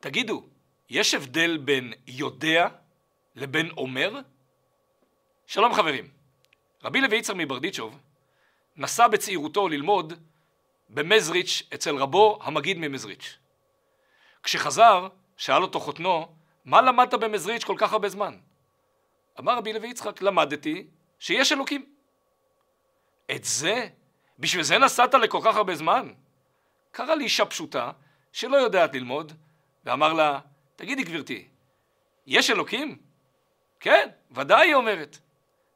[0.00, 0.46] תגידו,
[0.90, 2.68] יש הבדל בין יודע
[3.34, 4.20] לבין אומר?
[5.46, 6.08] שלום חברים,
[6.84, 7.98] רבי לוי יצחק מברדיצ'וב
[8.76, 10.12] נסע בצעירותו ללמוד
[10.88, 13.38] במזריץ' אצל רבו המגיד ממזריץ'.
[14.42, 18.38] כשחזר, שאל אותו חותנו, מה למדת במזריץ' כל כך הרבה זמן?
[19.38, 20.86] אמר רבי לוי יצחק, למדתי
[21.18, 21.94] שיש אלוקים.
[23.30, 23.88] את זה?
[24.38, 26.12] בשביל זה נסעת לכל כך הרבה זמן?
[26.90, 27.90] קרא לי אישה פשוטה,
[28.32, 29.32] שלא יודעת ללמוד,
[29.90, 30.38] ואמר לה,
[30.76, 31.48] תגידי גברתי,
[32.26, 32.98] יש אלוקים?
[33.80, 35.18] כן, ודאי היא אומרת.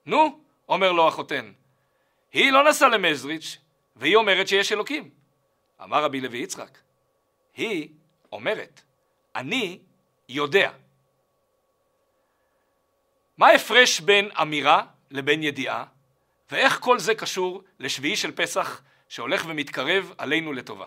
[0.07, 1.53] נו, אומר לו החותן,
[2.33, 3.59] היא לא נסעה למזריץ',
[3.97, 5.11] והיא אומרת שיש אלוקים.
[5.83, 6.79] אמר רבי לוי יצחק,
[7.57, 7.89] היא
[8.33, 8.83] אומרת,
[9.35, 9.79] אני
[10.29, 10.73] יודע.
[13.37, 15.85] מה ההפרש בין אמירה לבין ידיעה,
[16.51, 20.87] ואיך כל זה קשור לשביעי של פסח שהולך ומתקרב עלינו לטובה.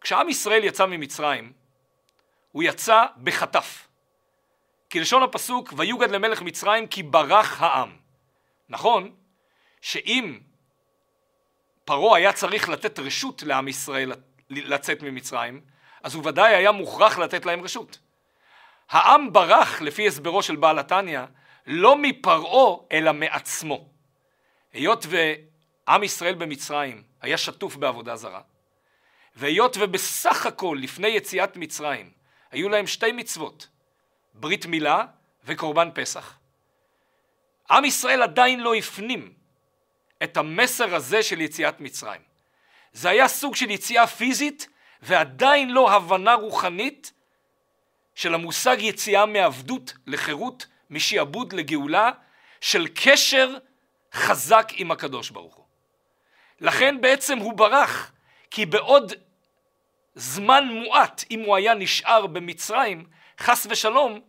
[0.00, 1.59] כשעם ישראל יצא ממצרים,
[2.52, 3.88] הוא יצא בחטף.
[4.92, 7.96] כלשון הפסוק, ויוגד למלך מצרים כי ברח העם.
[8.68, 9.14] נכון
[9.80, 10.38] שאם
[11.84, 14.12] פרעה היה צריך לתת רשות לעם ישראל
[14.50, 15.60] לצאת ממצרים,
[16.02, 17.98] אז הוא ודאי היה מוכרח לתת להם רשות.
[18.90, 21.20] העם ברח, לפי הסברו של בעל התניא,
[21.66, 23.88] לא מפרעה אלא מעצמו.
[24.72, 28.40] היות ועם ישראל במצרים היה שטוף בעבודה זרה,
[29.36, 32.10] והיות ובסך הכל לפני יציאת מצרים
[32.50, 33.68] היו להם שתי מצוות,
[34.34, 35.04] ברית מילה
[35.44, 36.38] וקורבן פסח,
[37.70, 39.32] עם ישראל עדיין לא הפנים
[40.22, 42.20] את המסר הזה של יציאת מצרים.
[42.92, 44.68] זה היה סוג של יציאה פיזית
[45.02, 47.12] ועדיין לא הבנה רוחנית
[48.14, 52.10] של המושג יציאה מעבדות לחירות, משעבוד לגאולה,
[52.60, 53.56] של קשר
[54.12, 55.64] חזק עם הקדוש ברוך הוא.
[56.60, 58.12] לכן בעצם הוא ברח,
[58.50, 59.12] כי בעוד
[60.14, 63.06] זמן מועט, אם הוא היה נשאר במצרים,
[63.40, 64.20] חס ושלום,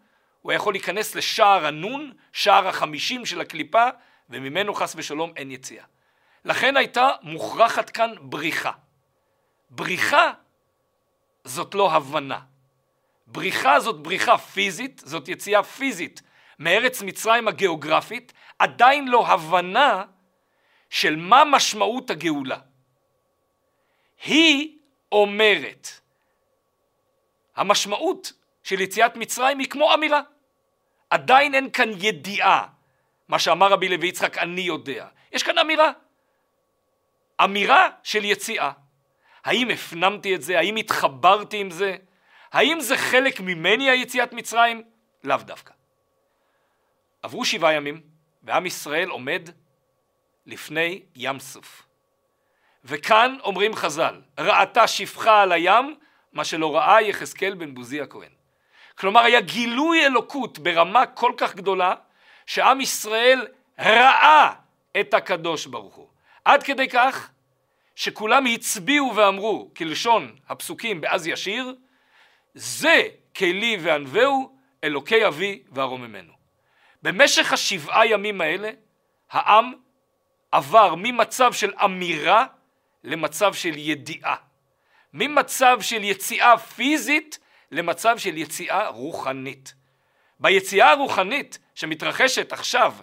[0.42, 3.88] הוא יכול להיכנס לשער הנון, שער החמישים של הקליפה,
[4.30, 5.86] וממנו חס ושלום אין יציאה.
[6.46, 8.72] לכן הייתה מוכרחת כאן בריחה.
[9.70, 10.32] בריחה
[11.44, 12.40] זאת לא הבנה.
[13.28, 16.22] בריחה זאת בריחה פיזית, זאת יציאה פיזית
[16.60, 20.04] מארץ מצרים הגיאוגרפית, עדיין לא הבנה
[20.90, 22.58] של מה משמעות הגאולה.
[24.26, 24.78] היא
[25.12, 25.88] אומרת,
[27.56, 28.34] המשמעות
[28.64, 30.22] של יציאת מצרים היא כמו אמירה.
[31.10, 32.68] עדיין אין כאן ידיעה,
[33.28, 35.08] מה שאמר רבי לוי יצחק, אני יודע.
[35.32, 35.92] יש כאן אמירה.
[37.44, 38.72] אמירה של יציאה.
[39.44, 40.60] האם הפנמתי את זה?
[40.60, 41.96] האם התחברתי עם זה?
[42.52, 44.84] האם זה חלק ממני היציאת מצרים?
[45.24, 45.74] לאו דווקא.
[47.22, 48.02] עברו שבעה ימים,
[48.44, 49.50] ועם ישראל עומד
[50.46, 51.91] לפני ים סוף.
[52.86, 55.96] וכאן אומרים חז"ל, ראתה שפחה על הים,
[56.34, 58.30] מה שלא ראה יחזקאל בן בוזי הכהן.
[58.96, 61.94] כלומר היה גילוי אלוקות ברמה כל כך גדולה,
[62.46, 63.48] שעם ישראל
[63.80, 64.54] ראה
[65.00, 66.08] את הקדוש ברוך הוא.
[66.46, 67.30] עד כדי כך
[67.96, 71.76] שכולם הצביעו ואמרו, כלשון הפסוקים באז ישיר,
[72.54, 73.02] זה
[73.36, 76.34] כלי וענווהו, אלוקי אבי וארוממנו.
[77.04, 78.72] במשך השבעה ימים האלה,
[79.32, 79.74] העם
[80.52, 82.46] עבר ממצב של אמירה
[83.04, 84.36] למצב של ידיעה.
[85.14, 87.40] ממצב של יציאה פיזית
[87.72, 89.74] למצב של יציאה רוחנית.
[90.40, 92.94] ביציאה הרוחנית שמתרחשת עכשיו,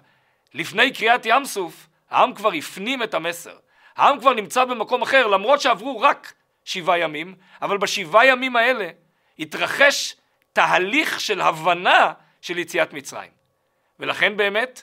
[0.55, 3.57] לפני קריאת ים סוף, העם כבר הפנים את המסר.
[3.97, 6.33] העם כבר נמצא במקום אחר, למרות שעברו רק
[6.65, 8.91] שבעה ימים, אבל בשבעה ימים האלה
[9.39, 10.17] התרחש
[10.53, 13.31] תהליך של הבנה של יציאת מצרים.
[13.99, 14.83] ולכן באמת,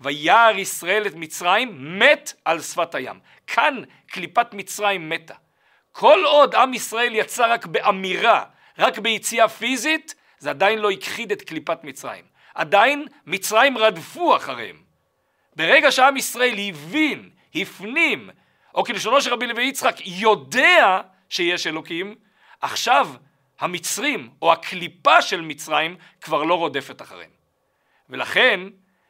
[0.00, 3.20] וירא ישראל את מצרים, מת על שפת הים.
[3.46, 5.34] כאן קליפת מצרים מתה.
[5.92, 8.44] כל עוד עם ישראל יצא רק באמירה,
[8.78, 12.24] רק ביציאה פיזית, זה עדיין לא הכחיד את קליפת מצרים.
[12.54, 14.76] עדיין מצרים רדפו אחריהם.
[15.56, 18.30] ברגע שעם ישראל הבין, הפנים,
[18.74, 22.14] או כלשונו של רבי לוי יצחק, יודע שיש אלוקים,
[22.60, 23.08] עכשיו
[23.60, 27.30] המצרים או הקליפה של מצרים כבר לא רודפת אחריהם.
[28.08, 28.60] ולכן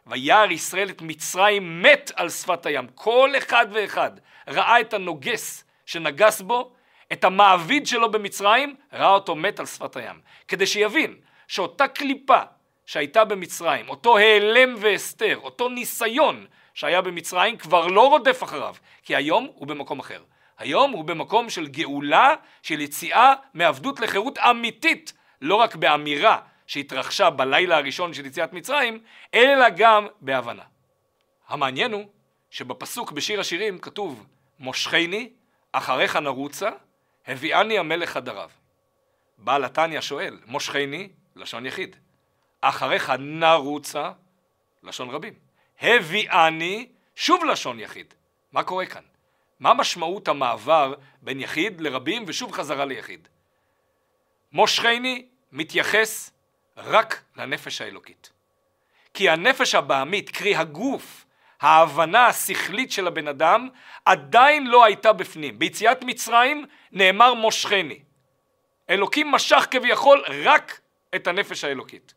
[0.08, 2.86] וירא ישראל את מצרים מת על שפת הים.
[2.94, 4.10] כל אחד ואחד
[4.48, 6.72] ראה את הנוגס שנגס בו,
[7.12, 10.20] את המעביד שלו במצרים, ראה אותו מת על שפת הים.
[10.48, 11.14] כדי שיבין
[11.48, 12.38] שאותה קליפה
[12.86, 19.48] שהייתה במצרים, אותו העלם והסתר, אותו ניסיון שהיה במצרים, כבר לא רודף אחריו, כי היום
[19.54, 20.22] הוא במקום אחר.
[20.58, 25.12] היום הוא במקום של גאולה, של יציאה מעבדות לחירות אמיתית,
[25.42, 29.00] לא רק באמירה שהתרחשה בלילה הראשון של יציאת מצרים,
[29.34, 30.62] אלא גם בהבנה.
[31.48, 32.04] המעניין הוא
[32.50, 34.26] שבפסוק בשיר השירים כתוב
[34.58, 35.30] מושכני,
[35.72, 36.70] אחריך נרוצה,
[37.26, 38.50] הביאני המלך חדריו.
[39.38, 41.96] בעל התניא שואל, מושכני, לשון יחיד.
[42.60, 44.10] אחריך נרוצה,
[44.82, 45.34] לשון רבים.
[45.80, 48.14] הביאני, שוב לשון יחיד.
[48.52, 49.02] מה קורה כאן?
[49.60, 53.28] מה משמעות המעבר בין יחיד לרבים ושוב חזרה ליחיד?
[54.52, 56.37] מושכני מתייחס
[56.78, 58.32] רק לנפש האלוקית.
[59.14, 61.24] כי הנפש הבעמית, קרי הגוף,
[61.60, 63.68] ההבנה השכלית של הבן אדם,
[64.04, 65.58] עדיין לא הייתה בפנים.
[65.58, 68.02] ביציאת מצרים נאמר מושכני.
[68.90, 70.80] אלוקים משך כביכול רק
[71.14, 72.14] את הנפש האלוקית.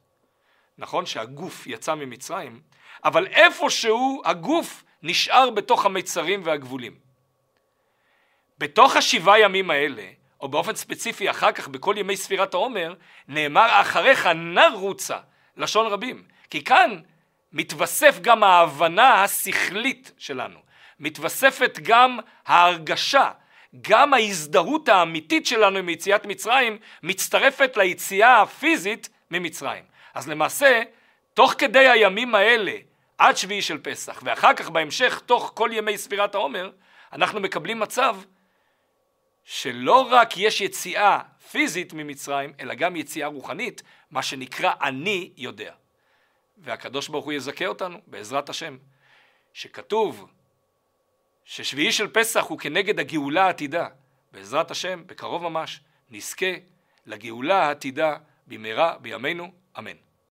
[0.78, 2.62] נכון שהגוף יצא ממצרים,
[3.04, 7.00] אבל איפשהו הגוף נשאר בתוך המיצרים והגבולים.
[8.58, 10.08] בתוך השבעה ימים האלה,
[10.42, 12.94] או באופן ספציפי אחר כך בכל ימי ספירת העומר,
[13.28, 15.18] נאמר אחריך נרוצה,
[15.58, 16.24] לשון רבים.
[16.50, 17.00] כי כאן
[17.54, 20.60] מתווסף גם ההבנה השכלית שלנו,
[21.00, 23.32] מתווספת גם ההרגשה,
[23.82, 29.84] גם ההזדהות האמיתית שלנו עם יציאת מצרים מצטרפת ליציאה הפיזית ממצרים.
[30.14, 30.82] אז למעשה,
[31.34, 32.74] תוך כדי הימים האלה,
[33.18, 36.72] עד שביעי של פסח, ואחר כך בהמשך, תוך כל ימי ספירת העומר,
[37.14, 38.18] אנחנו מקבלים מצב
[39.44, 41.20] שלא רק יש יציאה
[41.52, 45.74] פיזית ממצרים, אלא גם יציאה רוחנית, מה שנקרא אני יודע.
[46.58, 48.78] והקדוש ברוך הוא יזכה אותנו, בעזרת השם,
[49.54, 50.32] שכתוב
[51.46, 53.88] ששביעי של פסח הוא כנגד הגאולה העתידה.
[54.32, 55.80] בעזרת השם, בקרוב ממש,
[56.10, 56.54] נזכה
[57.06, 58.18] לגאולה העתידה
[58.48, 60.11] במהרה בימינו, אמן.